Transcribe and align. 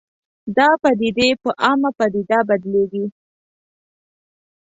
دا 0.57 0.69
پدیدې 0.81 1.29
په 1.41 1.49
عامه 1.65 1.91
پدیده 1.97 2.39
بدلېږي 2.47 3.05